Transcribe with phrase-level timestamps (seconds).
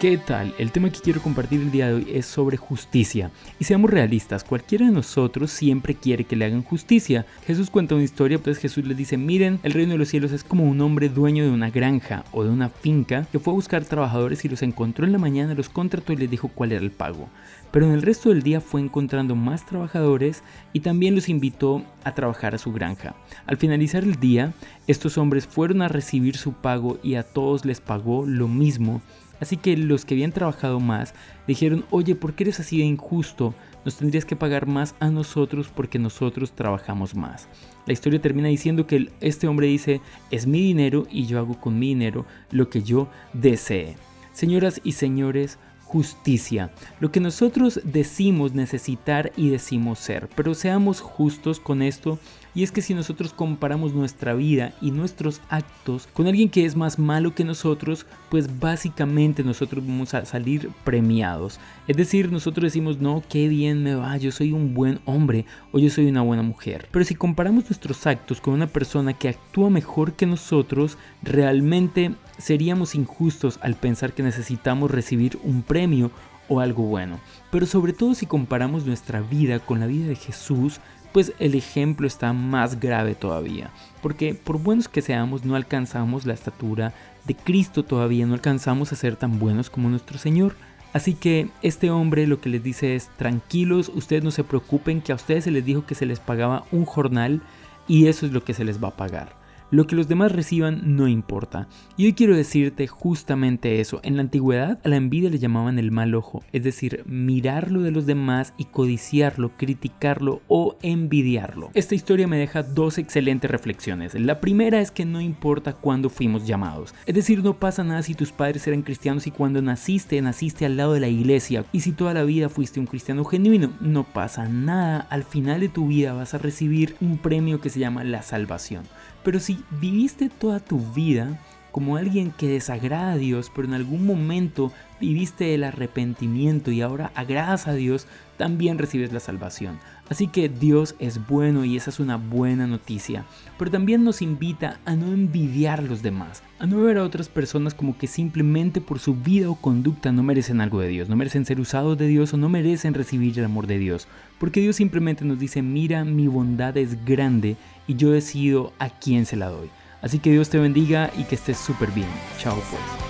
[0.00, 0.54] ¿Qué tal?
[0.56, 3.30] El tema que quiero compartir el día de hoy es sobre justicia.
[3.58, 7.26] Y seamos realistas, cualquiera de nosotros siempre quiere que le hagan justicia.
[7.46, 10.42] Jesús cuenta una historia, pues Jesús les dice, miren, el reino de los cielos es
[10.42, 13.84] como un hombre dueño de una granja o de una finca que fue a buscar
[13.84, 16.92] trabajadores y los encontró en la mañana, los contrató y les dijo cuál era el
[16.92, 17.28] pago.
[17.70, 22.14] Pero en el resto del día fue encontrando más trabajadores y también los invitó a
[22.14, 23.16] trabajar a su granja.
[23.44, 24.54] Al finalizar el día,
[24.86, 29.02] estos hombres fueron a recibir su pago y a todos les pagó lo mismo
[29.40, 31.14] Así que los que habían trabajado más
[31.46, 33.54] dijeron, oye, ¿por qué eres así de injusto?
[33.84, 37.48] Nos tendrías que pagar más a nosotros porque nosotros trabajamos más.
[37.86, 41.78] La historia termina diciendo que este hombre dice, es mi dinero y yo hago con
[41.78, 43.96] mi dinero lo que yo desee.
[44.32, 45.58] Señoras y señores,
[45.90, 52.20] justicia, lo que nosotros decimos necesitar y decimos ser, pero seamos justos con esto
[52.54, 56.76] y es que si nosotros comparamos nuestra vida y nuestros actos con alguien que es
[56.76, 61.58] más malo que nosotros, pues básicamente nosotros vamos a salir premiados.
[61.88, 65.80] Es decir, nosotros decimos, no, qué bien me va, yo soy un buen hombre o
[65.80, 66.88] yo soy una buena mujer.
[66.92, 72.94] Pero si comparamos nuestros actos con una persona que actúa mejor que nosotros, realmente seríamos
[72.94, 76.10] injustos al pensar que necesitamos recibir un premio
[76.48, 77.20] o algo bueno.
[77.50, 80.80] Pero sobre todo si comparamos nuestra vida con la vida de Jesús,
[81.12, 86.34] pues el ejemplo está más grave todavía, porque por buenos que seamos no alcanzamos la
[86.34, 90.54] estatura de Cristo todavía, no alcanzamos a ser tan buenos como nuestro Señor.
[90.92, 95.12] Así que este hombre lo que les dice es, tranquilos, ustedes no se preocupen, que
[95.12, 97.42] a ustedes se les dijo que se les pagaba un jornal
[97.86, 99.39] y eso es lo que se les va a pagar.
[99.72, 101.68] Lo que los demás reciban no importa.
[101.96, 104.00] Y hoy quiero decirte justamente eso.
[104.02, 107.92] En la antigüedad a la envidia le llamaban el mal ojo, es decir, mirarlo de
[107.92, 111.70] los demás y codiciarlo, criticarlo o envidiarlo.
[111.74, 114.14] Esta historia me deja dos excelentes reflexiones.
[114.14, 116.92] La primera es que no importa cuándo fuimos llamados.
[117.06, 120.76] Es decir, no pasa nada si tus padres eran cristianos y cuando naciste, naciste al
[120.76, 121.64] lado de la iglesia.
[121.70, 125.06] Y si toda la vida fuiste un cristiano genuino, no pasa nada.
[125.10, 128.84] Al final de tu vida vas a recibir un premio que se llama la salvación.
[129.22, 131.38] Pero si viviste toda tu vida
[131.70, 137.10] como alguien que desagrada a Dios, pero en algún momento viviste el arrepentimiento y ahora
[137.14, 138.06] agradas a Dios,
[138.36, 139.78] también recibes la salvación.
[140.08, 143.24] Así que Dios es bueno y esa es una buena noticia.
[143.58, 147.28] Pero también nos invita a no envidiar a los demás, a no ver a otras
[147.28, 151.16] personas como que simplemente por su vida o conducta no merecen algo de Dios, no
[151.16, 154.08] merecen ser usados de Dios o no merecen recibir el amor de Dios.
[154.38, 157.56] Porque Dios simplemente nos dice, mira, mi bondad es grande
[157.86, 159.70] y yo decido a quién se la doy.
[160.02, 162.08] Así que Dios te bendiga y que estés súper bien.
[162.38, 163.09] Chao pues.